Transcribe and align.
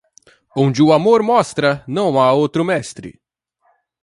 Onde 0.63 0.81
o 0.81 0.91
amor 0.93 1.21
mostra, 1.21 1.83
não 1.87 2.19
há 2.19 2.31
outro 2.33 2.65
mestre. 2.65 3.21